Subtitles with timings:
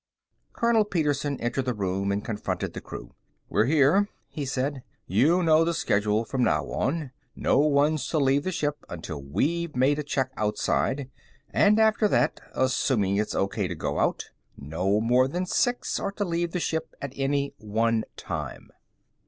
[0.51, 3.13] Colonel Petersen entered the room and confronted the crew.
[3.49, 4.81] "We're here," he said.
[5.05, 7.11] "You know the schedule from now on.
[7.35, 11.11] No one's to leave the ship until we've made a check outside,
[11.51, 16.25] and after that assuming it's OK to go out no more than six are to
[16.25, 18.71] leave the ship at any one time."